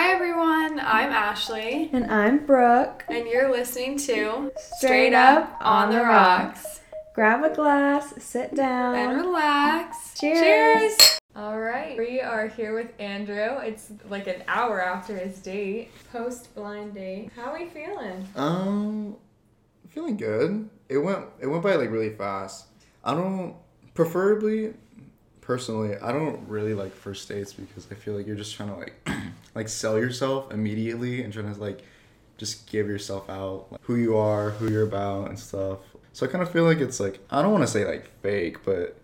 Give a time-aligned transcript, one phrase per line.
[0.00, 3.04] Hi everyone, I'm Ashley, And I'm Brooke.
[3.08, 6.82] and you're listening to Straight Up on the Rocks.
[7.16, 8.94] Grab a glass, sit down.
[8.94, 10.14] and relax.
[10.14, 10.38] Cheers.
[10.38, 11.18] Cheers.
[11.34, 13.58] All right, we are here with Andrew.
[13.58, 17.32] It's like an hour after his date, post blind date.
[17.34, 18.24] How are we feeling?
[18.36, 19.16] Um,
[19.88, 20.70] feeling good.
[20.88, 22.66] It went it went by like really fast.
[23.02, 23.56] I don't
[23.94, 24.74] preferably,
[25.40, 28.76] personally, I don't really like first dates because I feel like you're just trying to
[28.76, 28.94] like
[29.58, 31.82] like sell yourself immediately and trying to like
[32.36, 35.80] just give yourself out like, who you are, who you're about, and stuff.
[36.12, 38.64] So I kind of feel like it's like I don't want to say like fake,
[38.64, 38.96] but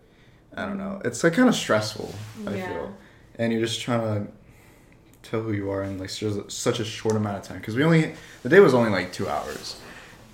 [0.55, 1.01] I don't know.
[1.03, 2.09] It's like kind of stressful.
[2.47, 2.95] I feel,
[3.37, 4.31] and you're just trying to
[5.29, 7.83] tell who you are in like such- such a short amount of time because we
[7.83, 9.77] only the day was only like two hours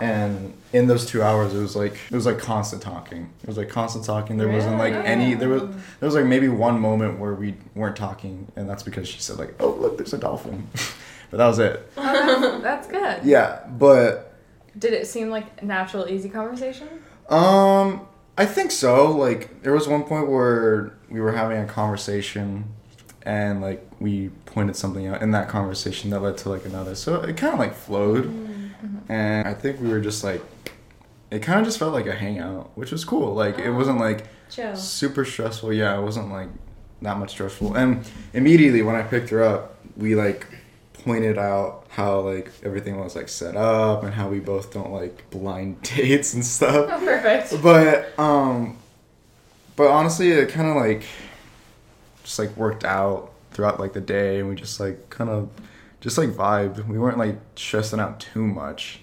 [0.02, 3.30] and in those two hours it was like it was like constant talking.
[3.42, 4.36] It was like constant talking.
[4.36, 7.96] There wasn't like any there was there was like maybe one moment where we weren't
[7.96, 10.68] talking and that's because she said like oh look there's a dolphin.
[11.30, 11.90] But that was it.
[11.96, 13.24] Oh, that's, that's good.
[13.24, 14.34] yeah but
[14.78, 16.88] Did it seem like natural, easy conversation?
[17.28, 19.10] um i think so.
[19.16, 22.64] Like there was one point where we were having a conversation
[23.24, 26.94] and like we pointed something out in that conversation that led to like another.
[26.94, 28.24] So it kind of like flowed
[29.12, 30.42] and i think we were just like
[31.32, 33.32] it kind of just felt like a hangout which was cool.
[33.34, 34.76] Like it wasn't like Chill.
[34.76, 35.72] super stressful.
[35.72, 36.48] Yeah it wasn't like
[37.00, 37.74] that much stressful.
[37.74, 38.04] And
[38.34, 40.46] immediately when i picked her up we like
[40.92, 45.28] pointed out how like everything was like set up and how we both don't like
[45.30, 46.88] blind dates and stuff.
[46.90, 47.62] Oh, perfect.
[47.62, 48.76] but um
[49.74, 51.04] but honestly it kind of like
[52.24, 55.48] just like worked out throughout like the day and we just like kind of
[56.02, 56.86] just like vibed.
[56.86, 59.00] We weren't like stressing out too much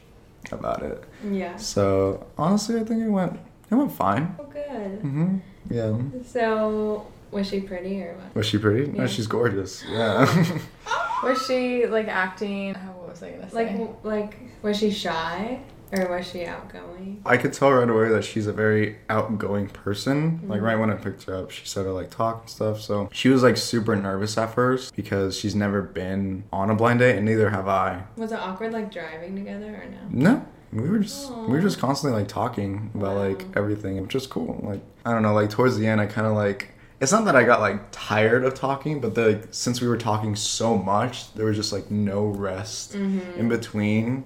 [0.52, 1.56] about it Yeah.
[1.58, 3.40] so honestly i think it went
[3.72, 5.02] it went fine Oh, good.
[5.02, 5.38] hmm
[5.70, 8.36] yeah So, was she pretty or what?
[8.36, 9.04] was she pretty Yeah.
[9.04, 10.26] oh, she's gorgeous yeah
[11.24, 12.76] Was she like acting?
[12.78, 13.66] oh, What was I gonna say?
[13.74, 15.60] w- like, was she shy
[15.92, 17.22] or was she outgoing?
[17.26, 20.42] I could tell right away that she's a very outgoing person.
[20.48, 22.82] Like right when I picked her up, she started like talk and stuff.
[22.82, 27.00] So she was like super nervous at first because she's never been on a blind
[27.00, 28.04] date, and neither have I.
[28.18, 30.32] Was it awkward, like driving together or no?
[30.32, 33.52] No, we were just we were just constantly like talking about like Wow.
[33.56, 34.60] everything, which is cool.
[34.64, 36.74] Like I don't know, like towards the end, I kind of like.
[37.02, 40.36] It's not that I got like tired of talking, but the since we were talking
[40.36, 43.40] so much, there was just like no rest Mm-hmm.
[43.40, 44.26] in between.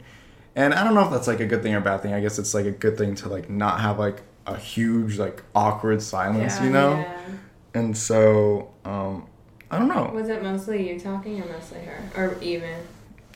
[0.55, 2.13] And I don't know if that's like a good thing or a bad thing.
[2.13, 5.41] I guess it's like a good thing to like not have like a huge like
[5.55, 6.91] awkward silence, Yeah, you know?
[6.99, 7.17] Yeah.
[7.73, 9.27] And so um
[9.71, 10.11] I don't know.
[10.13, 12.03] Was it mostly you talking or mostly her?
[12.15, 12.75] Or even?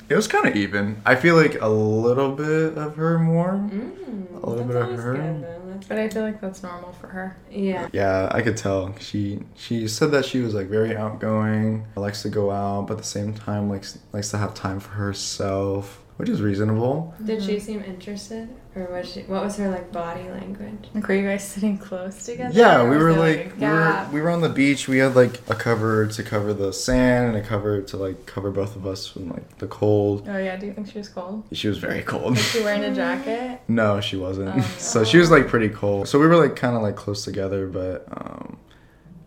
[0.10, 1.02] It was kind of even.
[1.06, 3.54] I feel like a little bit of her more.
[3.54, 5.14] Mm, A little bit of her.
[5.16, 7.36] Good, but I feel like that's normal for her.
[7.52, 7.90] yeah.
[7.92, 8.96] Yeah, I could tell.
[9.00, 12.98] She she said that she was like very outgoing, likes to go out, but at
[13.00, 17.14] the same time likes likes to have time for herself, which is reasonable.
[17.24, 19.22] Did she seem interested, or was she?
[19.22, 20.90] What was her like body language?
[20.94, 22.52] Like, were you guys sitting close together?
[22.54, 24.88] Yeah, we were there, like, a we were we were on the beach.
[24.88, 28.50] We had like a cover to cover the sand and a cover to like cover
[28.50, 30.28] both of us from like the cold.
[30.28, 30.58] Oh yeah.
[30.58, 31.44] Do you think she was cold?
[31.52, 32.32] She was very cold.
[32.32, 33.62] Was she wearing a jacket?
[33.70, 34.56] No, she wasn't.
[34.58, 36.08] Oh, so she was like pretty cold.
[36.08, 38.58] So we were like kind of like close together, but um,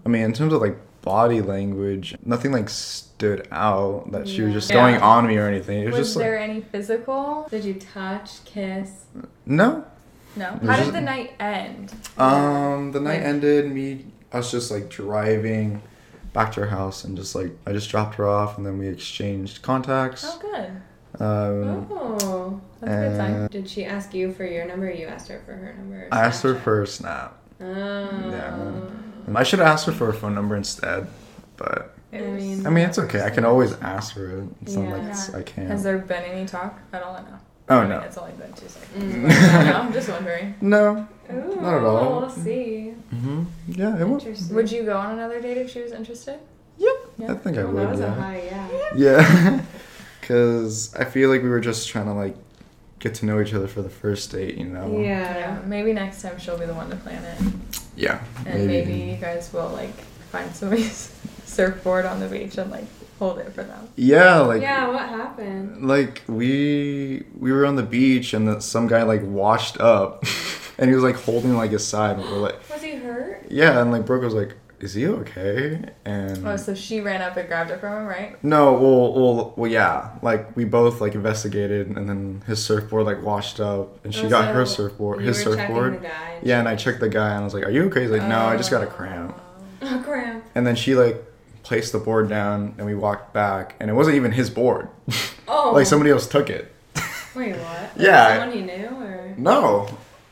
[0.05, 4.53] I mean, in terms of like body language, nothing like stood out that she was
[4.53, 4.77] just Yeah.
[4.77, 5.83] going on me or anything.
[5.83, 7.47] It was, Was, just like there any physical?
[7.51, 8.91] Did you touch, kiss?
[9.47, 9.85] no.
[10.37, 10.47] No.
[10.47, 11.93] How just- did the night end?
[12.17, 13.73] Um, the night Like- ended.
[13.73, 15.83] Me, us just like driving
[16.33, 18.87] back to her house and just like I just dropped her off and then we
[18.87, 20.25] exchanged contacts.
[20.25, 20.71] Oh, good.
[21.21, 22.61] Um, Oh.
[22.81, 23.47] That's a good sign.
[23.49, 24.87] Did she ask you for your number?
[24.87, 26.07] or You asked her for her number.
[26.13, 26.61] I asked her Snapchat?
[26.63, 27.37] for a snap.
[27.61, 27.65] Oh.
[28.31, 28.81] Yeah.
[29.37, 31.07] I should have asked her for a phone number instead,
[31.57, 33.23] but I mean- I mean it's okay.
[33.23, 34.45] I can always ask for it.
[34.63, 35.69] It's not like it's, I can't.
[35.69, 37.15] Has there been any talk at all?
[37.17, 37.39] I know.
[37.69, 38.01] Oh, I mean, no.
[38.01, 39.05] It's only been two seconds.
[39.15, 39.67] Mm.
[39.67, 40.55] no, I'm just wondering.
[40.61, 41.07] No.
[41.33, 42.21] Ooh, Not at all.
[42.23, 42.91] We'll see.
[43.11, 44.25] hmm Yeah, it was.
[44.25, 44.57] Interesting.
[44.57, 46.41] Would you go on another date if she was interested?
[46.79, 47.33] Yeah, Yeah.
[47.33, 47.77] I think I would.
[47.77, 48.15] that was a yeah.
[48.15, 48.69] high, yeah.
[48.97, 49.61] Yeah,
[50.21, 52.35] because I feel like we were just trying to like
[52.99, 54.99] get to know each other for the first date, you know.
[55.01, 55.61] Yeah.
[55.67, 57.39] Maybe next time she'll be the one to plan it,
[58.01, 58.23] Yeah.
[58.47, 59.95] and maybe, you guys will like
[60.33, 61.15] find somebody's
[61.45, 62.85] surfboard on the beach and like
[63.19, 63.89] hold it for them.
[63.97, 65.87] Yeah, like yeah, what happened?
[65.87, 70.25] like we we were on the beach and then some guy like washed up,
[70.79, 73.45] and he was like holding like his side, and we're like, Was he hurt?
[73.51, 75.81] yeah, and like Brooke was like, is he okay?
[76.05, 78.43] And Oh, so she ran up and grabbed it from him, right?
[78.43, 80.11] No, well, well, well, yeah.
[80.23, 84.31] Like we both like investigated, and then his surfboard like washed up, and she Oh,
[84.31, 85.95] got her surfboard, his surfboard.
[85.95, 86.07] and
[86.43, 88.23] Yeah, and I checked the guy, and I was like, "Are you okay?" He's like,
[88.25, 89.39] "No, I just got a cramp."
[89.83, 90.45] Oh, cramp.
[90.55, 91.23] And then she like
[91.63, 94.89] placed the board down and we walked back, and it wasn't even his board.
[95.47, 95.73] Oh.
[95.75, 96.73] like somebody else took it.
[97.35, 97.91] Wait, what?
[97.97, 98.39] Yeah.
[98.41, 99.35] Someone you knew or?
[99.37, 99.89] No,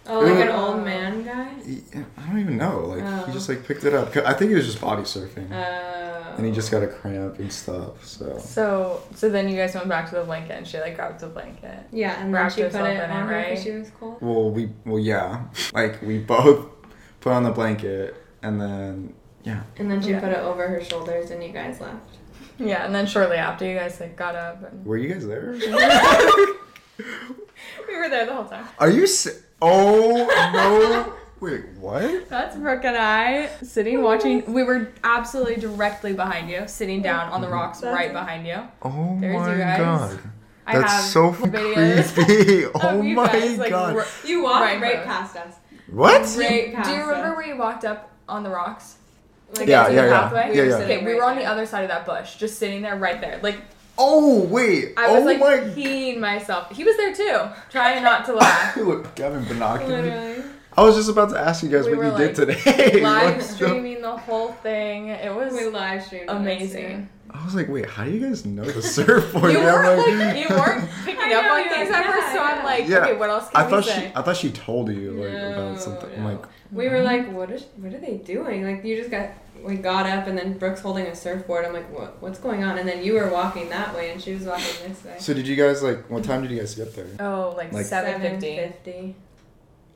[0.08, 1.50] Oh, like an Uh, old man guy.
[1.64, 1.82] he,
[2.16, 2.80] I don't even know.
[2.86, 3.24] Like Oh.
[3.26, 4.16] he just like picked it up.
[4.16, 6.34] I think he was just body surfing, Oh.
[6.36, 8.04] and he just got a cramp and stuff.
[8.04, 11.20] So So so then you guys went back to the blanket and she like grabbed
[11.20, 11.80] the blanket.
[11.92, 13.48] Yeah, and then she put it in on her right?
[13.50, 14.16] because she was cold.
[14.20, 15.44] well, we well yeah,
[15.74, 16.66] like we both
[17.20, 19.12] put on the blanket, and then
[19.44, 19.62] yeah.
[19.78, 20.20] And then she Yeah.
[20.20, 22.16] put it over her shoulders, and you guys left.
[22.58, 25.54] Yeah, and then shortly after you guys like got up and Were you guys there?
[26.98, 28.66] we were there the whole time.
[28.78, 29.06] Are you?
[29.06, 31.14] Si- oh no!
[31.40, 32.28] Wait, what?
[32.28, 34.52] That's Brooke and I sitting watching.
[34.52, 37.54] We were absolutely directly behind you, sitting down on the mm-hmm.
[37.54, 38.62] rocks That's- right behind you.
[38.82, 39.78] Oh There's you my guys.
[39.78, 40.18] god.
[40.66, 42.64] I have That's so videos creepy.
[42.64, 43.96] of Oh you my guys, like, god.
[43.96, 45.04] r- You walked Right, right, right.
[45.06, 45.54] past us.
[45.90, 46.20] what?
[46.36, 47.36] Right past Do you remember us.
[47.36, 48.96] where you walked up on the rocks?
[49.56, 50.20] Like Yeah, into yeah, the yeah.
[50.20, 50.56] pathway?
[50.56, 50.74] Yeah, yeah.
[50.84, 53.40] Okay, we were on the other side of that bush, just sitting there right there.
[53.42, 53.56] Like
[53.98, 54.94] Oh wait.
[54.96, 55.56] I was oh like my.
[55.74, 56.70] peeing myself.
[56.70, 57.40] He was there too,
[57.70, 58.76] trying not to laugh.
[58.76, 60.04] Look, Gavin binoculars.
[60.04, 60.44] Literally.
[60.76, 63.00] I was just about to ask you guys We what you were, did like, today.
[63.02, 65.08] Live What's the- streaming the whole thing.
[65.08, 66.30] It was We live streamed.
[66.30, 67.08] amazing.
[67.30, 69.52] I was like, wait, how do you guys know the surfboard?
[69.52, 72.04] You And weren't like, like you weren't picking I up know, on yeah, things at
[72.06, 72.96] yeah, first, so I'm like, Yeah.
[72.98, 74.06] okay, what else can I we thought say?
[74.08, 74.12] she.
[74.16, 76.10] I thought she told you like No, about something.
[76.16, 76.28] I'm no.
[76.30, 77.64] like, We were like, what is?
[77.76, 78.64] What are they doing?
[78.64, 79.30] Like you just got.
[79.64, 81.64] We got up and then Brooke's holding a surfboard.
[81.64, 82.20] I'm like, what?
[82.22, 82.78] What's going on?
[82.78, 85.16] And then you were walking that way and she was walking this way.
[85.18, 86.08] so did you guys like?
[86.10, 87.06] What time did you guys get there?
[87.20, 89.14] Oh, like, Like- seven fifty.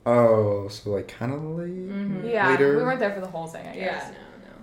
[0.04, 1.70] Oh, so like kind of late.
[1.70, 2.30] Mhm.
[2.30, 2.76] Yeah, Later?
[2.76, 3.62] we weren't there for the whole thing.
[3.66, 3.76] I guess.
[3.76, 4.12] Yeah, guess.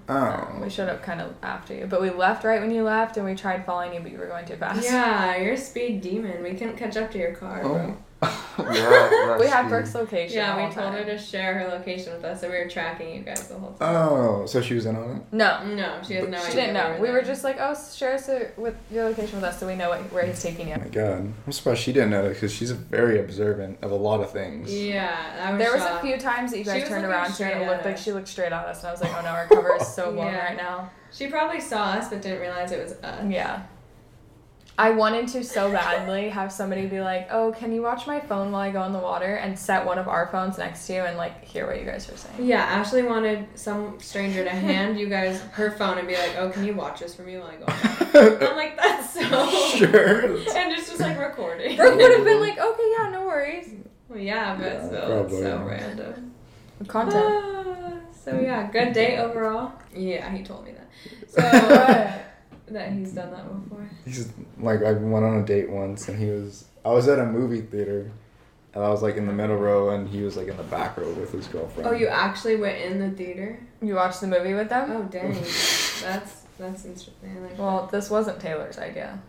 [0.10, 0.62] no, Oh.
[0.62, 3.26] We showed up kind of after you, but we left right when you left, and
[3.26, 4.84] we tried following you, but you were going too fast.
[4.84, 6.44] Yeah, you're a speed demon.
[6.44, 7.74] We couldn't catch up to your car, Oh.
[7.74, 7.98] bro.
[8.60, 10.38] yeah, we had that's Brooke's location.
[10.38, 13.16] Yeah, we whole told her to share her location with us, and we were tracking
[13.16, 13.96] you guys the whole time.
[13.96, 15.22] Oh, so she was in on it.
[15.32, 16.56] No, no, she has no she idea.
[16.62, 16.98] didn't know.
[17.02, 19.76] We were just like, oh, share us uh, with your location with us, so we
[19.76, 20.76] know what, where he's taking you.
[20.76, 23.96] Oh my god, I'm surprised she didn't know that because she's very observant of a
[23.96, 24.74] lot of things.
[24.74, 27.52] Yeah, I was There was a few times that you guys turned around to her
[27.52, 29.30] and it looked like she looked straight at us, and I was like, oh no,
[29.30, 30.46] our cover is so blown Yeah.
[30.46, 30.92] right now.
[31.12, 33.26] She probably saw us, but didn't realize it was us.
[33.32, 33.64] Yeah.
[34.80, 38.52] I wanted to so badly have somebody be like, "Oh, can you watch my phone
[38.54, 41.02] while I go in the water?" and set one of our phones next to you
[41.02, 42.46] and like hear what you guys are saying.
[42.46, 46.50] Yeah, Ashley wanted some stranger to hand you guys her phone and be like, "Oh,
[46.50, 47.66] can you watch this for me while I go?"
[48.48, 50.26] I'm like, "That's so." sure.
[50.56, 51.76] And it's just like recording.
[51.76, 53.74] Brooke would have been like, "Okay, yeah, no worries."
[54.08, 55.66] Well, yeah, but Yeah, still, probably, it's so yeah.
[55.66, 56.34] random.
[56.88, 57.26] Content.
[57.28, 59.74] Ah, so yeah, good day overall.
[59.94, 60.88] Yeah, he told me that.
[61.30, 62.22] So
[62.74, 63.90] that he's done that before.
[64.06, 67.26] He's like I went on a date once and he was I was at a
[67.26, 68.12] movie theater
[68.74, 70.98] and I was like in the middle row and he was like in the back
[70.98, 71.90] row with his girlfriend.
[71.90, 73.60] Oh, you actually went in the theater?
[73.82, 74.92] You watched the movie with them?
[74.92, 75.34] Oh, dang.
[76.02, 77.42] that's that's interesting.
[77.44, 79.20] Like Well, this wasn't Taylor's idea.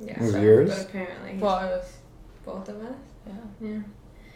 [0.00, 0.06] that.
[0.08, 0.14] yeah.
[0.18, 0.70] It was so- yours?
[0.70, 1.92] But apparently, Well, it was.
[2.44, 2.94] both of us.
[3.26, 3.68] Yeah.
[3.68, 3.80] Yeah.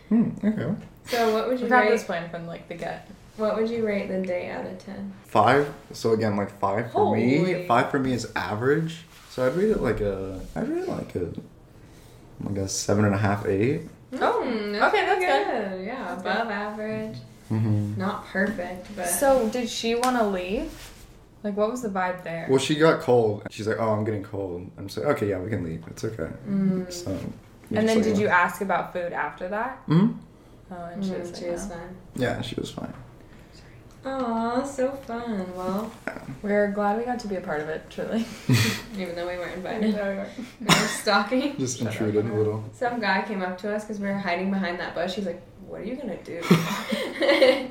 [0.08, 0.74] Hmm, okay.
[1.06, 1.90] So what would you We had rate?
[1.90, 3.08] this plan from like the get.
[3.38, 5.12] What would you rate the day out of ten?
[5.24, 5.72] Five.
[5.92, 7.66] So again, like five for me.
[7.66, 8.98] Five for me is average.
[9.30, 10.40] So I'd rate it like a.
[10.56, 11.32] I'd rate it like a.
[12.40, 13.82] Like a seven and a half, eight.
[14.14, 15.70] Oh, Mm, okay, that's good.
[15.78, 15.86] good.
[15.86, 17.16] Yeah, That's above average.
[17.50, 17.98] Mm-hmm.
[17.98, 20.70] Not perfect, but So, did she want to leave?
[21.42, 22.46] Like, what was the vibe there?
[22.48, 23.42] Well, she got cold.
[23.50, 25.82] She's like, "Oh, I'm getting cold." I'm just like, "Okay, yeah, we can leave.
[25.88, 26.92] It's okay." Mm.
[26.92, 27.16] So.
[27.74, 29.78] and then, did you ask about food after that?
[29.86, 30.12] Hmm.
[30.70, 31.74] Oh, and she Mm, was, she like, was no.
[31.76, 31.96] fine.
[32.16, 32.92] Yeah, she was fine.
[34.08, 35.54] Aw, so fun.
[35.54, 35.92] Well,
[36.42, 38.24] We're glad we got to be a part of it, truly.
[38.96, 40.30] even though we weren't invited, we weren't.
[40.60, 41.56] we were stalking.
[41.58, 42.00] Just Shut up.
[42.00, 42.64] a little.
[42.72, 45.14] Some guy came up to us because we were hiding behind that bush.
[45.14, 46.40] He's like, "What are you gonna do?"
[47.22, 47.70] and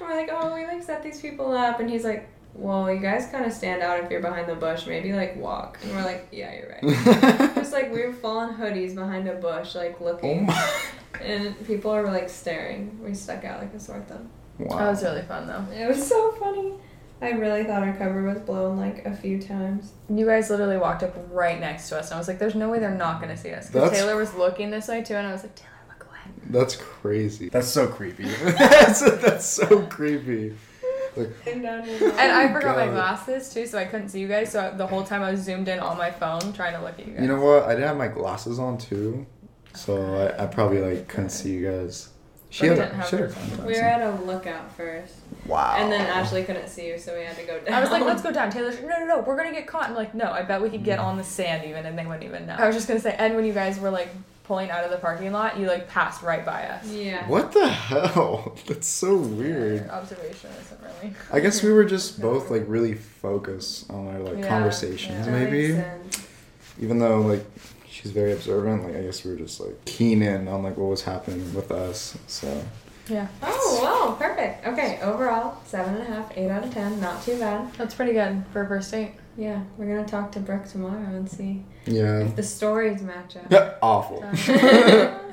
[0.00, 3.26] we're like, "Oh, we like set these people up." And he's like, "Well, you guys
[3.30, 4.86] kind of stand out if you're behind the bush.
[4.86, 8.56] Maybe like walk." And we're like, "Yeah, you're right." Just like we were full on
[8.56, 10.70] hoodies behind a bush, like oh looking, my.
[11.22, 12.98] and people are like staring.
[13.02, 14.28] We stuck out like a sore thumb.
[14.58, 14.78] Wow.
[14.78, 15.64] That was really fun, though.
[15.72, 16.72] It was so funny.
[17.20, 19.92] I really thought our cover was blown like a few times.
[20.08, 22.68] You guys literally walked up right next to us, and I was like, there's no
[22.70, 23.66] way they're not going to see us.
[23.66, 26.18] Because That's- Taylor was looking this way, too, and I was like, Taylor, look away.
[26.50, 27.48] That's crazy.
[27.48, 28.24] That's so creepy.
[28.44, 30.54] that's, that's so creepy.
[31.16, 31.82] Like, And oh
[32.18, 32.92] And I forgot my God.
[32.92, 34.52] glasses, too, so I couldn't see you guys.
[34.52, 37.06] So the whole time I was zoomed in on my phone trying to look at
[37.06, 37.22] you guys.
[37.22, 37.64] you know what?
[37.64, 39.26] I didn't have my glasses on too,
[39.74, 42.10] so I, I probably like couldn't see you guys.
[42.50, 45.14] She had, you didn't have she had yours we were at a lookout first,
[45.46, 45.76] Wow.
[45.76, 47.74] and then Ashley couldn't see you, so we had to go down.
[47.74, 48.50] I was like, let's go down.
[48.50, 49.90] Taylor's like, no, no, no, we're gonna get caught.
[49.90, 51.04] I'm like, no, I bet we could get mm.
[51.04, 52.54] on the sand even, and they wouldn't even know.
[52.54, 54.08] I was just gonna say, and when you guys were like
[54.48, 56.90] pulling out of the parking lot, you like passed right by us.
[56.90, 57.28] Yeah.
[57.28, 58.56] What the hell?
[58.66, 59.82] That's so weird.
[59.82, 61.14] Your observation isn't really.
[61.30, 65.32] I guess we were just both like really focused on our like Yeah, conversations, yeah.
[65.32, 65.72] That maybe.
[65.74, 66.28] makes sense.
[66.80, 67.44] Even though like
[68.00, 70.88] she's very observant, like I guess we were just like keen in on like what
[70.90, 72.16] was happening with us.
[72.26, 72.62] So
[73.08, 74.66] Yeah, Oh, wow, perfect.
[74.66, 77.72] Okay, overall, seven and a half, eight out of ten, not too bad.
[77.74, 79.12] that's pretty good for a first date.
[79.36, 83.50] Yeah, we're gonna talk to Brooke tomorrow and see yeah, if the stories match up.
[83.50, 84.24] Yeah, awful.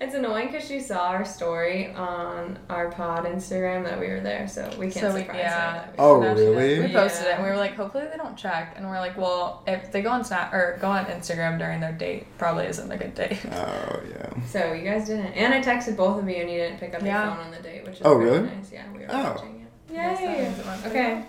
[0.00, 4.48] it's annoying because she saw our story on our pod Instagram that we were there,
[4.48, 5.70] so we can't So we- surprise yeah.
[5.70, 5.76] her.
[5.86, 6.80] that we- Oh, now really?
[6.80, 8.74] We posted it and we were like, hopefully they don't check.
[8.76, 11.92] And we're like, well, if they go on Snap or go on Instagram during their
[11.92, 13.38] date, probably isn't a good date.
[13.52, 14.44] Oh yeah.
[14.46, 17.02] So you guys didn't, and I texted both of you, and you didn't pick up
[17.02, 17.26] Yeah.
[17.26, 18.56] your phone on the date, which is Oh, really really?
[18.56, 18.72] nice.
[18.72, 19.22] Yeah, we were Oh.
[19.34, 19.92] watching it.
[19.94, 20.52] Yay.
[20.86, 21.24] Okay.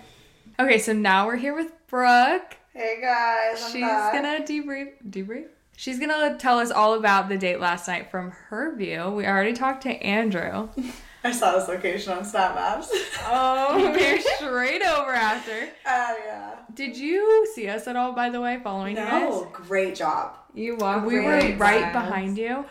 [0.60, 2.56] Okay, so now we're here with Brooke.
[2.74, 4.12] Hey guys, I'm She's back.
[4.14, 4.92] gonna debrief.
[5.08, 5.48] Debrief.
[5.82, 9.10] She's gonna tell us all about the date last night from her view.
[9.10, 10.68] We already talked to Andrew.
[11.24, 12.88] I saw this location on Snap Maps.
[13.26, 15.70] Oh, we came straight over after.
[15.84, 16.54] Oh yeah.
[16.72, 19.28] Did you see us at all, by the way, following you guys?
[19.28, 20.36] No, great job.
[20.54, 21.04] You walked.
[21.04, 22.64] We were right behind you.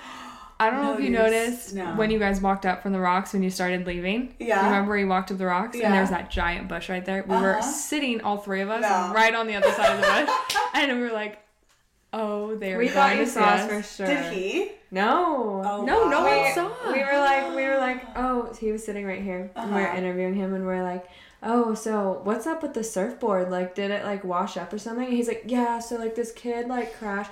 [0.57, 1.87] I don't know No, if you noticed no.
[1.95, 4.35] when you guys walked up from the rocks when you started leaving.
[4.39, 4.63] Yeah.
[4.67, 5.91] Remember you walked up the rocks and Yeah.
[5.91, 7.25] there was that giant bush right there.
[7.27, 7.61] We were Uh-huh.
[7.61, 9.13] sitting, all three of us, No.
[9.13, 11.39] right on the other side of the bush, and we were like,
[12.13, 14.07] "Oh, they're We thought you saw us us." for sure.
[14.07, 14.71] Did he?
[14.91, 15.61] No.
[15.65, 16.69] Oh, No, no one we, saw.
[16.91, 19.49] we were like, we were like, oh, he was sitting right here.
[19.55, 19.97] And we are Uh-huh.
[19.97, 21.05] interviewing him, and we're like,
[21.43, 23.49] oh, so what's up with the surfboard?
[23.49, 25.05] Like, did it like wash up or something?
[25.05, 25.79] And he's like, yeah.
[25.79, 27.31] So like this kid like crashed,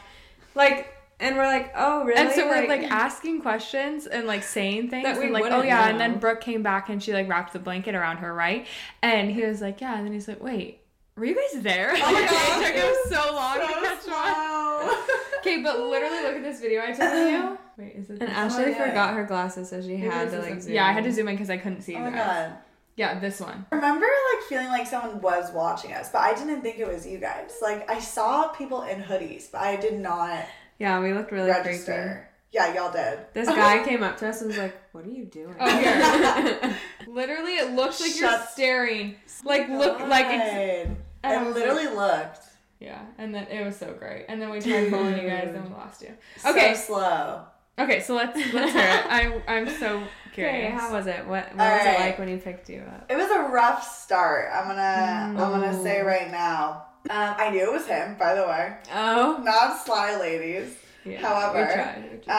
[0.56, 2.18] like, and we're like, oh, really?
[2.20, 5.58] And so we're like asking questions and like saying things That we and like, oh
[5.58, 5.90] wouldn't yeah.
[5.90, 8.66] And then Brooke came back and she like wrapped the blanket around her, right?
[9.02, 9.98] And he was like, yeah.
[9.98, 10.80] And then he's like, wait,
[11.18, 11.92] were you guys there?
[11.94, 12.62] Oh my God.
[12.64, 14.39] it took him so long to catch on.
[14.82, 15.16] Slow.
[15.40, 17.58] Okay, but literally look at this video I took of you.
[17.78, 18.20] Wait, is it?
[18.20, 18.90] And this Ashley Oh, yeah.
[18.90, 20.74] forgot her glasses, so she Maybe had to like zoom.
[20.74, 22.58] Yeah, I had to zoom in because I couldn't see Oh my god.
[22.98, 23.66] Yeah, this one.
[23.72, 27.20] Remember like feeling like someone was watching us, but I didn't think it was you
[27.20, 27.54] guys.
[27.62, 30.46] Like I saw people in hoodies, but I did not
[30.78, 32.20] Yeah, we looked really creepy.
[32.52, 33.20] Yeah, y'all did.
[33.34, 36.78] This guy came up to us and was like, "What are you doing?" Oh, here.
[37.08, 39.16] Literally, it looks like you're staring.
[39.46, 40.88] Like look, like it's.
[40.88, 40.98] God.
[41.24, 42.40] and I I was literally looked.
[42.80, 44.26] Yeah, and then it was so great.
[44.30, 46.12] And then we tried following you guys, and we lost you.
[46.38, 46.74] So Okay.
[46.76, 47.44] slow.
[47.78, 49.06] Okay, so let's let's hear it.
[49.10, 50.56] I'm I'm so curious.
[50.68, 51.26] Okay, how was it?
[51.28, 53.06] What, what All was it like when he picked you up?
[53.10, 54.50] It was a rough start.
[54.54, 56.06] I'm gonna I'm gonna say Oh.
[56.06, 56.86] right now.
[57.10, 58.76] Um, I knew it was him, by the way.
[58.94, 60.76] Oh, Not sly ladies.
[61.06, 62.10] Yeah, However, we tried.
[62.12, 62.34] We tried.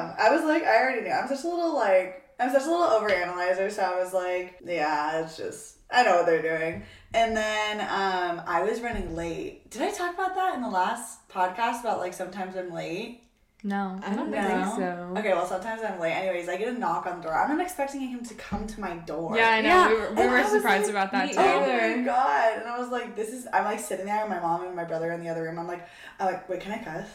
[0.00, 1.10] Um, I was like, I already knew.
[1.12, 3.70] I'm such a little like, I'm such a little overanalyzer.
[3.70, 6.82] So I was like, yeah, it's just, I know what they're doing.
[7.14, 9.70] And then um, I was running late.
[9.70, 13.22] Did I talk about that in the last podcast about like sometimes I'm late?
[13.64, 14.42] no, I don't No.
[14.42, 15.14] think so.
[15.18, 16.12] Okay, well sometimes I'm late.
[16.12, 17.34] Anyways, I get a knock on the door.
[17.34, 19.36] I'm not expecting him to come to my door.
[19.36, 19.68] Yeah, I know.
[19.68, 21.38] Yeah, we were, we and were surprised like, about that too.
[21.38, 21.60] Oh
[21.96, 22.58] my god!
[22.58, 24.84] And I was like, "This is." I'm like sitting there, and my mom and my
[24.84, 25.58] brother in the other room.
[25.58, 25.84] I'm like,
[26.20, 27.08] I'm like, wait, can I cuss?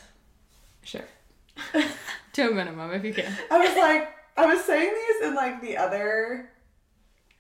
[0.84, 1.06] Sure.
[2.34, 3.32] to a minimum, if you can.
[3.50, 4.10] I was like,
[4.42, 6.50] I was saying these in like the other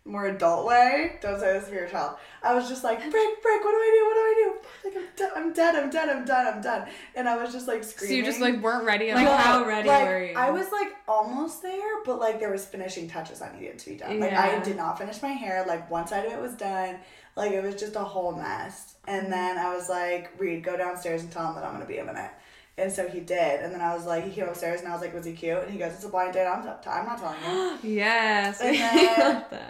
[0.03, 1.17] more adult way.
[1.21, 2.15] Don't say this to your child.
[2.41, 4.05] I was just like, break, break, what do I do?
[4.07, 4.57] What do I do?
[4.83, 6.87] Like, I'm, done, I'm dead, I'm dead, I'm done, I'm done.
[7.15, 8.17] And I was just like So screaming.
[8.17, 10.33] you just like weren't ready Like, how ready like, were you?
[10.35, 13.95] I was like almost there, but like there was finishing touches that needed to be
[13.97, 14.19] done.
[14.19, 15.63] Like I did not finish my hair.
[15.67, 16.97] Like one side of it was done.
[17.35, 18.95] Like it was just a whole mess.
[19.07, 21.99] And then I was like, Reed, go downstairs and tell him that I'm gonna be
[21.99, 22.31] a minute.
[22.77, 23.61] And so he did.
[23.61, 25.57] And then I was like, he came upstairs and I was like, was he cute?
[25.63, 26.47] And he goes, it's a blind date.
[26.47, 27.77] I'm, t- I'm not telling you.
[27.95, 28.61] yes.
[28.61, 28.75] And
[29.51, 29.61] then-.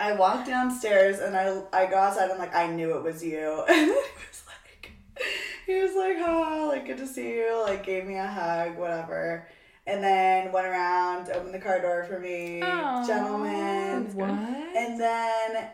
[0.00, 3.24] I walked downstairs and I I go outside and I'm like I knew it was
[3.24, 3.64] you.
[3.68, 4.92] And he was like
[5.66, 9.48] he was like, oh, like good to see you, like gave me a hug, whatever.
[9.86, 13.06] And then went around, opened the car door for me, Aw.
[13.06, 14.14] gentlemen.
[14.14, 14.28] What?
[14.30, 15.68] And then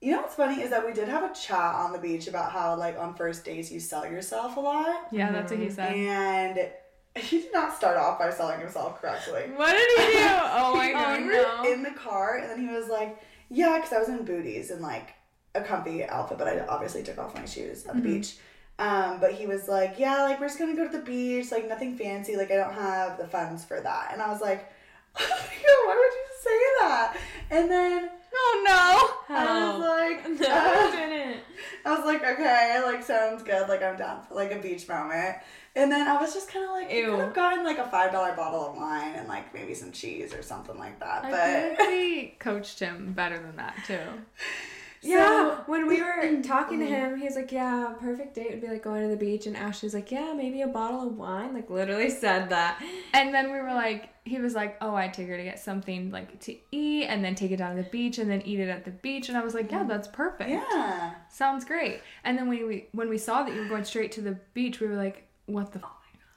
[0.00, 2.52] you know what's funny is that we did have a chat on the beach about
[2.52, 5.08] how like on first dates you sell yourself a lot.
[5.10, 5.94] Yeah, that's what he said.
[5.94, 6.70] And
[7.16, 9.44] he did not start off by selling himself correctly.
[9.56, 10.18] What did he do?
[10.58, 11.62] Oh my god, we no.
[11.62, 14.70] were in the car, and then he was like, "Yeah," because I was in booties
[14.70, 15.14] and like
[15.54, 18.04] a comfy outfit, but I obviously took off my shoes at the Mhm.
[18.04, 18.36] beach.
[18.78, 21.66] Um, but he was like, "Yeah, like we're just gonna go to the beach, like
[21.66, 22.36] nothing fancy.
[22.36, 24.70] Like I don't have the funds for that." And I was like,
[25.18, 27.16] oh God, "Why would you say that?"
[27.50, 29.34] And then oh no.
[29.36, 31.40] I was like, No, uh, I didn't.
[31.84, 33.68] I was like, okay, like sounds good.
[33.68, 35.36] Like I'm down for like a beach moment.
[35.74, 37.10] And then I was just kind of like, you Ew.
[37.10, 40.32] could have gotten like a five dollar bottle of wine and like maybe some cheese
[40.34, 41.24] or something like that.
[41.24, 43.98] I But we coached him better than that too.
[45.02, 46.94] Yeah, when we were talking to mm-hmm.
[46.94, 49.56] him, he was like, "Yeah, perfect date would be like going to the beach." And
[49.56, 52.82] Ashley's like, "Yeah, maybe a bottle of wine." Like literally said that.
[53.12, 56.10] And then we were like, he was like, oh, I'd take her to get something
[56.10, 58.68] like to eat and then take it down to the beach and then eat it
[58.68, 59.28] at the beach.
[59.28, 59.88] And I was like, yeah, mm.
[59.88, 60.50] that's perfect.
[60.50, 61.14] Yeah.
[61.30, 62.00] Sounds great.
[62.24, 64.80] And then when we when we saw that you were going straight to the beach,
[64.80, 65.78] we were like, what the?
[65.78, 65.92] F-?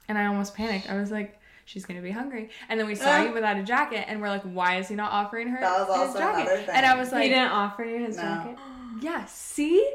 [0.08, 0.88] And I almost panicked.
[0.88, 2.50] I was like, she's gonna be hungry.
[2.68, 3.24] And then we saw Uh.
[3.24, 5.96] you without a jacket, and we're like, why is he not offering her That was
[5.96, 6.40] his also jacket?
[6.42, 6.74] another thing.
[6.74, 8.22] And I was like, he didn't offer you his No.
[8.22, 8.58] jacket.
[9.00, 9.88] yeah, see.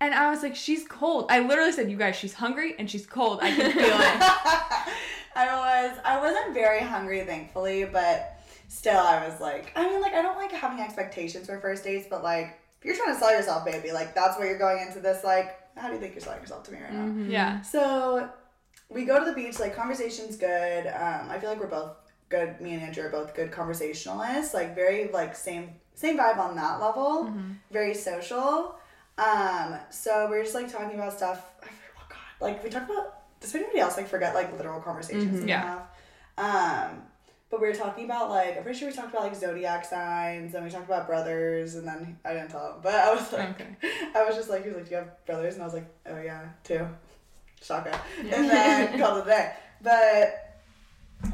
[0.00, 1.26] And I was like, she's cold.
[1.28, 3.40] I literally said, you guys, she's hungry and she's cold.
[3.42, 4.94] I can feel it.
[5.34, 5.46] I
[5.90, 10.22] was I wasn't very hungry thankfully, but still I was like I mean like I
[10.22, 13.64] don't like having expectations for first dates, but like if you're trying to sell yourself,
[13.64, 16.40] baby, like that's what you're going into this like how do you think you're selling
[16.40, 17.24] yourself to me right now?
[17.28, 17.60] yeah.
[17.62, 18.28] So
[18.90, 20.86] we go to the beach, like conversation's good.
[20.86, 21.96] Um, I feel like we're both
[22.28, 22.60] good.
[22.60, 24.54] Me and Andrew are both good conversationalists.
[24.54, 27.32] Like very like same same vibe on that level.
[27.70, 28.76] Very social.
[29.18, 31.44] Um, so we're just like talking about stuff.
[31.62, 32.18] I forget what God.
[32.40, 33.14] Like we talk about.
[33.40, 35.80] Does anybody else like forget like literal conversations that we Yeah.
[36.36, 36.90] have?
[36.90, 37.02] Um,
[37.50, 40.54] but we were talking about like I'm pretty sure we talked about like zodiac signs
[40.54, 43.50] and we talked about brothers and then I didn't tell him, but I was like,
[43.60, 43.76] Okay.
[44.14, 45.54] I was just like, he was like, do you have brothers?
[45.54, 46.86] And I was like, oh yeah, two.
[47.62, 48.00] Shaka.
[48.18, 49.52] And then called it a day.
[49.82, 50.48] But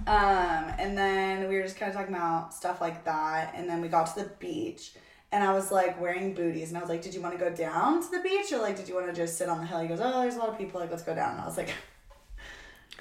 [0.07, 3.81] um, and then we were just kind of talking about stuff like that, and then
[3.81, 4.93] we got to the beach.
[5.33, 7.51] And I was like wearing booties, and I was like, "Did you want to go
[7.55, 9.81] down to the beach, or like, did you want to just sit on the hill?"
[9.81, 10.81] He goes, "Oh, there's a lot of people.
[10.81, 11.71] Like, let's go down." And I was like,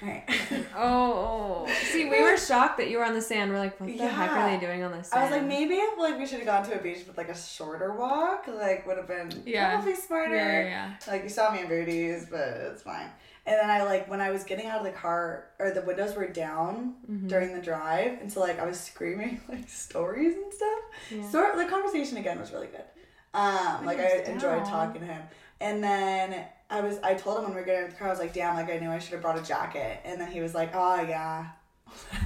[0.02, 0.24] "All right."
[0.76, 3.50] Oh, see, we were shocked that you were on the sand.
[3.52, 5.20] We're like, what the heck are they doing on the sand?
[5.20, 7.28] I was like, maybe if like we should have gone to a beach with like
[7.28, 9.74] a shorter walk, like would have been Yeah.
[9.76, 10.34] probably smarter.
[10.34, 10.92] Yeah, yeah, yeah.
[11.12, 12.40] Like you saw me in booties, but
[12.72, 13.08] it's fine.
[13.46, 16.14] And then I like when I was getting out of the car, or the windows
[16.16, 17.28] were down Mm-hmm.
[17.28, 20.78] during the drive, and so like I was screaming like stories and stuff.
[21.10, 21.28] Yeah.
[21.30, 22.84] So the conversation again was really good.
[23.32, 24.66] Um, like I enjoyed down.
[24.66, 25.22] talking to him,
[25.60, 28.10] and then I was I told him when we were getting in the car, I
[28.10, 30.40] was like, damn, like I knew I should have brought a jacket, and then he
[30.40, 31.50] was like, oh yeah.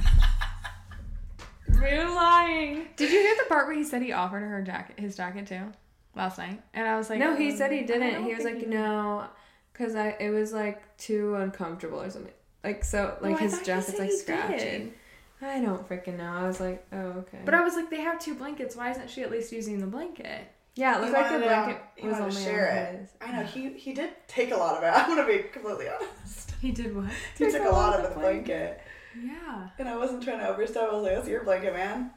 [1.81, 2.89] You're lying.
[2.97, 5.73] Did you hear the part where he said he offered her jacket, his jacket too,
[6.17, 6.63] last night?
[6.75, 8.25] And I was like, No, he um, said he didn't.
[8.25, 9.27] He was like, he- no,
[9.73, 12.33] because I it was like too uncomfortable or something.
[12.65, 14.59] Like so, like Oh, his jacket's like he scratchy.
[14.59, 14.93] did.
[15.41, 16.33] I don't freaking know.
[16.33, 17.41] I was like, oh okay.
[17.45, 18.75] But I was like, they have two blankets.
[18.75, 20.49] Why isn't she at least using the blanket?
[20.79, 23.01] Yeah, it He looked like the blanket he was wanted only to share on it.
[23.01, 23.09] his.
[23.21, 24.87] I know he he did take a lot of it.
[24.95, 26.53] I'm gonna be completely honest.
[26.61, 27.07] He did what?
[27.37, 28.81] He took a lot of the blanket,
[29.21, 29.69] Yeah.
[29.79, 30.83] and I wasn't trying to overstep.
[30.91, 32.11] I was like, "That's your blanket, man."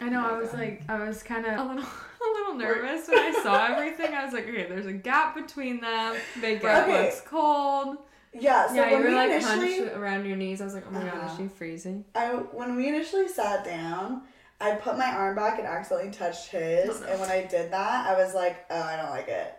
[0.00, 0.26] I know.
[0.26, 1.84] I was like, I was kind of a little,
[2.26, 4.12] a little nervous when I saw everything.
[4.14, 6.16] I was like, okay, there's a gap between them.
[6.40, 7.04] They get Okay.
[7.04, 7.98] looks cold.
[8.32, 8.66] Yeah.
[8.68, 10.60] So yeah, you when were we like initially, hunched around your knees.
[10.60, 11.36] I was like, oh my god, is Uh-huh.
[11.42, 12.04] she freezing?
[12.16, 14.22] I when we initially sat down,
[14.60, 17.06] I put my arm back and accidentally touched his, Oh, no.
[17.12, 19.54] and when I did that, I was like, "Oh, I don't like it,"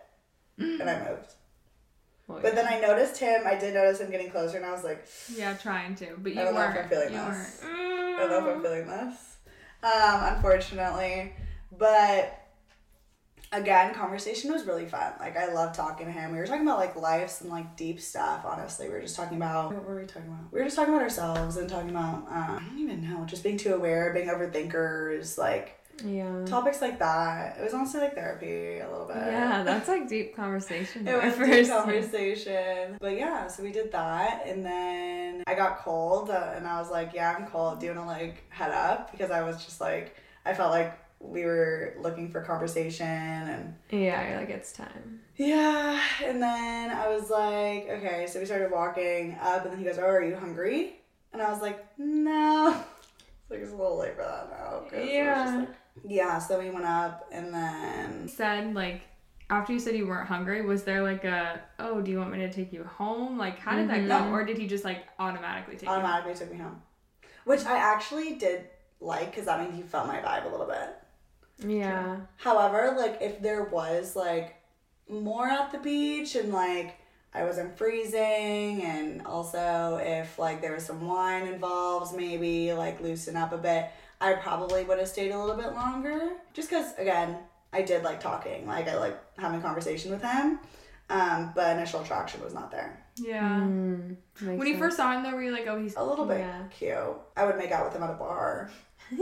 [0.58, 1.32] and I moved.
[2.26, 3.42] Well, But then I noticed him.
[3.46, 6.40] I did notice him getting closer, and I was like, Yeah, trying to, but you
[6.40, 6.78] I don't know if weren't.
[6.84, 7.60] I'm feeling you this.
[7.62, 7.74] weren't.
[7.76, 9.36] I don't know if I'm feeling this,
[9.84, 11.32] um, unfortunately.
[11.78, 12.45] But
[13.52, 15.12] again, conversation was really fun.
[15.20, 16.32] Like I love talking to him.
[16.32, 18.44] We were talking about like lives and like deep stuff.
[18.44, 20.52] Honestly, we were just talking about what were we talking about?
[20.52, 23.42] We were just talking about ourselves and talking about um, I don't even know, just
[23.42, 26.44] being too aware, being overthinkers, like yeah.
[26.44, 27.56] topics like that.
[27.58, 29.16] It was honestly like therapy a little bit.
[29.16, 31.06] Yeah, that's like deep conversation.
[31.08, 32.98] It was a deep conversation.
[33.00, 34.46] But yeah, so we did that.
[34.46, 37.80] And then I got cold uh, and I was like, yeah, I'm cold.
[37.80, 39.12] Do you want to like head up?
[39.12, 44.28] Because I was just like, I felt like we were looking for conversation and Yeah,
[44.28, 45.20] you're like it's time.
[45.36, 46.00] yeah.
[46.24, 48.26] And then I was like, okay.
[48.28, 50.96] So we started walking up and then he goes, oh, are you hungry?
[51.32, 52.70] And I was like, no.
[52.70, 54.80] It's like it's a little late for that now.
[54.80, 55.56] 'cause it just, Yeah.
[55.60, 55.68] like-
[56.04, 56.38] yeah.
[56.38, 59.02] So we went up and then said like
[59.48, 62.38] after you said you weren't hungry was there like a oh do you want me
[62.38, 64.32] to take you home like how did that go mm-hmm.
[64.34, 66.82] or did he just like automatically take automatically took me home,
[67.44, 68.66] which I actually did
[69.00, 70.96] like because that means he felt my vibe a little bit.
[71.58, 72.18] Yeah.
[72.36, 74.56] However, like if there was like
[75.08, 76.96] more at the beach and like
[77.34, 83.36] I wasn't freezing and also if like there was some wine involved, maybe like loosen
[83.36, 83.90] up a bit,
[84.20, 86.30] I probably would have stayed a little bit longer.
[86.54, 87.36] Just because again,
[87.72, 90.58] I did like talking, like I like having conversation with him.
[91.08, 93.00] Um, but initial attraction was not there.
[93.16, 94.78] yeah Mm, makes when you sense.
[94.80, 96.64] first saw him though were you like oh he's A little bit Yeah.
[96.70, 97.16] cute.
[97.36, 98.70] I would make out with him at a bar.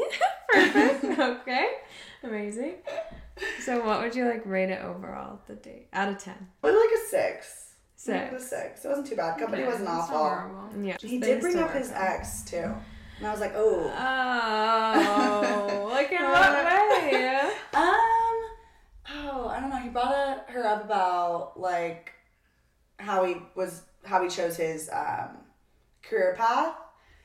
[0.53, 1.05] Perfect.
[1.19, 1.69] okay.
[2.25, 2.75] Amazing.
[3.65, 5.41] So, what would you like rate it overall?
[5.47, 6.49] The date out of ten.
[6.61, 7.61] But like a six.
[7.97, 8.33] Six.
[8.33, 8.85] Like a six.
[8.85, 9.39] It wasn't too bad.
[9.39, 10.19] Company Okay, wasn't awful.
[10.19, 10.69] horrible.
[10.85, 10.97] Yeah.
[11.01, 12.07] He did bring up his work on.
[12.07, 12.75] ex too.
[13.19, 13.91] And I was like, oh.
[15.07, 16.65] Oh, like in what
[17.13, 17.51] way?
[17.75, 18.41] Um,
[19.13, 19.77] oh, I don't know.
[19.79, 22.13] He brought her up about like
[22.99, 25.39] how he was how he chose his um,
[26.03, 26.75] career path,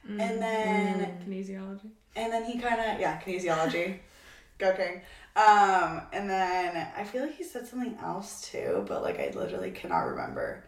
[0.09, 0.21] Mm.
[0.21, 1.89] and then kinesiology.
[2.15, 3.99] and then he kind of yeah kinesiology,
[4.59, 5.01] king.
[5.35, 9.71] Um, and then I feel like he said something else too, but like I literally
[9.71, 10.65] cannot remember.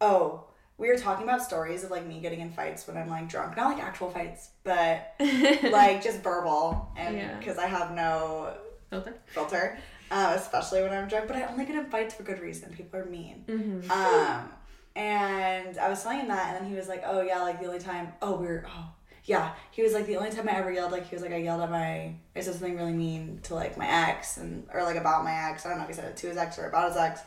[0.00, 0.44] Oh,
[0.78, 3.56] we were talking about stories of like me getting in fights when I'm like drunk,
[3.56, 7.38] not like actual fights, but like just verbal, and Yeah.
[7.38, 8.54] because I have no
[8.90, 9.14] Filter.
[9.26, 9.78] filter,
[10.10, 11.26] uh, especially when I'm drunk.
[11.26, 12.72] But I only get in fights for good reason.
[12.72, 13.44] People are mean.
[13.48, 13.90] Mhm.
[13.90, 14.50] Um,
[14.96, 17.66] and I was telling him that, and then he was like, "Oh yeah, like the
[17.66, 18.12] only time.
[18.22, 18.64] Oh, we were.
[18.68, 18.90] Oh
[19.24, 21.36] yeah." He was like, "The only time I ever yelled, like he was like, I
[21.38, 22.14] yelled at my.
[22.36, 25.64] I said something really mean to like my ex, and or like about my ex.
[25.66, 27.20] I don't know if he said it to his ex or about his ex."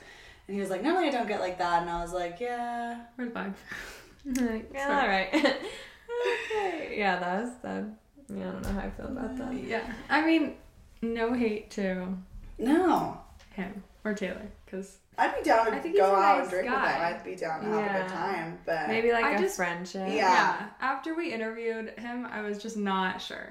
[0.47, 3.01] And he was like, "Normally I don't get like that," and I was like, "Yeah."
[3.17, 3.53] The vibe?
[4.25, 5.29] Like, yeah, all right.
[6.51, 6.95] okay.
[6.97, 7.85] Yeah, that was that.
[8.29, 9.53] Yeah, I don't know how I feel about that.
[9.53, 9.93] Yeah.
[10.09, 10.55] I mean,
[11.01, 12.07] no hate to
[12.57, 13.21] No.
[13.53, 16.43] him or Taylor, because I'd be down I to think he's go a out and
[16.43, 16.91] nice drink with guy.
[17.09, 17.15] him.
[17.15, 18.01] I'd be down to have a Yeah.
[18.01, 20.07] good time, but Maybe like I a just- friendship.
[20.09, 20.15] Yeah.
[20.15, 20.65] yeah.
[20.79, 23.49] After we interviewed him, I was just not sure.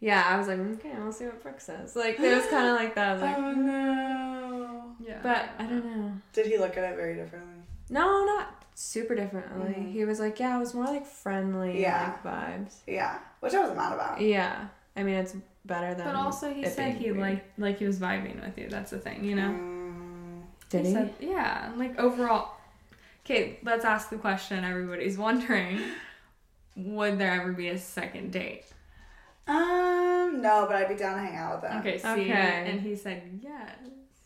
[0.00, 1.96] Yeah, I was like, okay, I'll see what Brooke says.
[1.96, 3.08] Like, it was kind of like that.
[3.10, 4.82] I was like, oh no.
[5.00, 5.18] Yeah.
[5.22, 6.12] but I don't know.
[6.32, 7.50] Did he look at it very differently?
[7.90, 9.72] No, not super differently.
[9.74, 9.92] Mhm.
[9.92, 12.14] He was like, yeah, it was more like friendly, Yeah.
[12.24, 12.74] like vibes.
[12.86, 14.20] Yeah, which I wasn't mad about.
[14.20, 16.06] Yeah, I mean, it's better than.
[16.06, 17.22] But also, he it said being he weird.
[17.22, 18.68] liked, like he was vibing with you.
[18.68, 19.50] That's the thing, you know.
[20.78, 20.92] Did he?
[20.92, 22.50] said, yeah, like overall.
[23.24, 25.80] Okay, let's ask the question everybody's wondering:
[26.76, 28.64] Would there ever be a second date?
[29.46, 31.78] um, no, but I'd be down to hang out with him.
[31.80, 32.64] Okay, see, Okay.
[32.66, 33.70] and he said yes.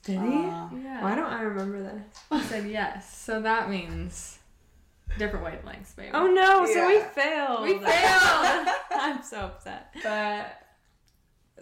[0.05, 0.27] Did he?
[0.29, 1.03] Uh, Yeah.
[1.03, 2.03] Why don't I remember this?
[2.31, 3.15] He said yes.
[3.19, 4.39] So that means
[5.19, 6.11] different wavelengths, baby.
[6.15, 6.65] Oh no!
[6.67, 7.63] So we failed.
[7.63, 8.69] We failed!
[8.93, 9.95] I'm so upset.
[10.03, 10.61] But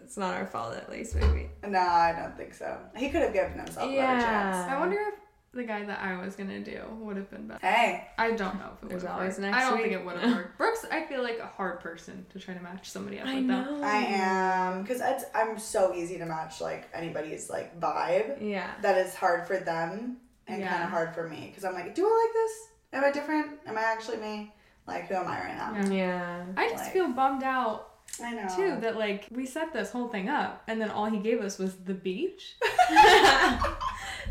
[0.03, 1.51] it's not our fault, at least maybe.
[1.67, 2.79] no, I don't think so.
[2.97, 4.21] He could have given himself a better Yeah.
[4.21, 4.71] chance.
[4.73, 5.15] I wonder if
[5.53, 7.67] the guy that I was gonna do would have been better.
[7.67, 9.41] Hey, I don't know if it There's would have always worked.
[9.41, 9.83] next I don't week.
[9.85, 10.59] think it would have worked.
[10.59, 13.47] Brooke's, I feel like a hard person to try to match somebody up I with.
[13.49, 13.81] Them.
[13.81, 13.83] know.
[13.87, 15.01] I am because
[15.35, 18.37] I'm so easy to match like anybody's like vibe.
[18.41, 18.71] Yeah.
[18.83, 20.69] That is hard for them and Yeah.
[20.71, 22.53] kind of hard for me because I'm like, do I like this?
[22.93, 23.59] Am I different?
[23.67, 24.53] Am I actually me?
[24.87, 25.75] Like, who am I right now?
[25.75, 25.89] Yeah.
[25.91, 26.45] Yeah.
[26.57, 28.49] I just Like- feel bummed out I know.
[28.57, 31.59] too that like we set this whole thing up and then all he gave us
[31.59, 32.57] was the beach.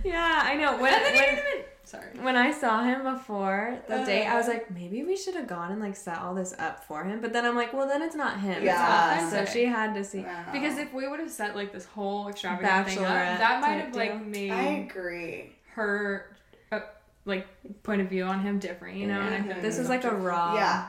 [0.04, 0.74] yeah, I know.
[0.82, 1.40] When, when.
[1.84, 2.08] Sorry.
[2.20, 4.06] when I saw him before the Uh.
[4.06, 6.84] date, I was like, maybe we should have gone and like set all this up
[6.84, 7.22] for him.
[7.22, 8.64] But then I'm like, well, then it's not him.
[8.64, 9.30] Yeah.
[9.30, 10.26] So she had to see.
[10.52, 13.96] Because if we would have set like this whole extravagant thing up, that might have
[13.96, 14.20] like deal.
[14.20, 15.56] made I agree.
[15.76, 16.36] her
[16.72, 16.80] uh,
[17.26, 17.46] like
[17.84, 19.22] point of view on him different, you know.
[19.22, 19.62] And I feel Mhm.
[19.62, 20.56] This is like a raw.
[20.56, 20.88] yeah.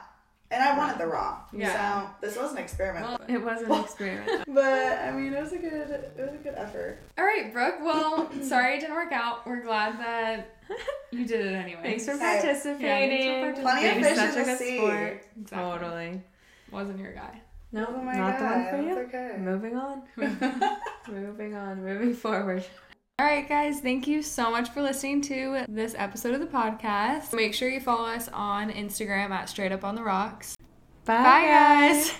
[0.51, 1.39] And I wanted the raw.
[1.53, 2.03] Yeah.
[2.03, 3.05] So this was an experiment.
[3.07, 4.45] Well, It was an experiment.
[4.47, 6.99] but I mean, it was a good, it was a good effort.
[7.19, 7.77] All right, Brooke.
[7.83, 9.47] Well, sorry it didn't work out.
[9.47, 10.57] We're glad that
[11.11, 11.81] you did it anyway.
[11.83, 12.41] Thanks for Hey.
[12.43, 13.55] participating.
[13.63, 14.77] Plenty of Being fish such in a the sea.
[14.79, 15.25] sport.
[15.41, 15.59] Exactly.
[15.79, 16.23] Totally.
[16.71, 17.41] Wasn't your guy.
[17.73, 18.99] No, Oh my not the one for you.
[19.07, 19.33] okay.
[19.39, 20.03] Moving on.
[21.09, 21.83] Moving on.
[21.85, 22.65] Moving forward.
[23.19, 27.33] All right, guys, thank you so much for listening to this episode of the podcast.
[27.33, 30.55] Make sure you follow us on Instagram at Straight Up on the Rocks.
[31.07, 32.13] Bye, Bye guys.